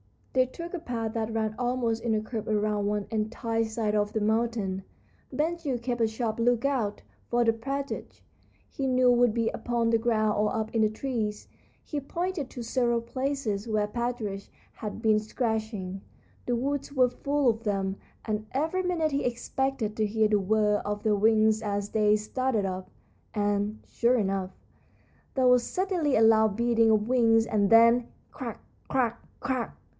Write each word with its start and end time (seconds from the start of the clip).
They 0.33 0.45
took 0.47 0.73
a 0.73 0.79
path 0.79 1.13
that 1.13 1.33
ran 1.33 1.55
almost 1.59 2.01
in 2.01 2.15
a 2.15 2.21
curve 2.21 2.47
around 2.47 2.87
one 2.87 3.05
entire 3.11 3.65
side 3.65 3.93
of 3.93 4.13
the 4.13 4.21
mountain. 4.21 4.81
Ben 5.31 5.57
Gile 5.57 5.77
kept 5.77 6.01
a 6.01 6.07
sharp 6.07 6.39
lookout, 6.39 7.03
for 7.27 7.43
the 7.43 7.53
partridge, 7.53 8.23
he 8.69 8.87
knew, 8.87 9.11
would 9.11 9.33
be 9.33 9.49
upon 9.49 9.89
the 9.89 9.99
ground 9.99 10.37
or 10.39 10.55
up 10.55 10.73
in 10.73 10.81
the 10.81 10.89
trees. 10.89 11.49
He 11.83 11.99
pointed 11.99 12.49
to 12.49 12.63
several 12.63 13.01
places 13.01 13.67
where 13.67 13.85
partridge 13.87 14.49
had 14.71 15.01
been 15.03 15.19
scratching. 15.19 16.01
The 16.47 16.55
woods 16.55 16.93
were 16.93 17.09
full 17.09 17.49
of 17.49 17.63
them, 17.63 17.97
and 18.25 18.47
every 18.53 18.81
minute 18.83 19.11
he 19.11 19.25
expected 19.25 19.95
to 19.97 20.05
hear 20.05 20.29
the 20.29 20.39
whir 20.39 20.77
of 20.83 21.03
their 21.03 21.13
wings 21.13 21.61
as 21.61 21.89
they 21.89 22.15
started 22.15 22.65
up. 22.65 22.89
And, 23.35 23.81
sure 23.85 24.15
enough, 24.17 24.51
there 25.35 25.47
was 25.47 25.61
suddenly 25.61 26.15
a 26.15 26.21
loud 26.21 26.55
beating 26.55 26.89
of 26.89 27.07
wings, 27.07 27.45
and 27.45 27.69
then, 27.69 28.07
crack! 28.31 28.61
crack! 28.87 29.21
crack! 29.41 29.77